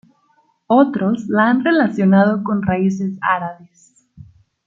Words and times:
Otros 0.65 1.27
la 1.27 1.51
han 1.51 1.63
relacionado 1.63 2.41
con 2.43 2.63
raíces 2.63 3.11
árabes. 3.21 4.03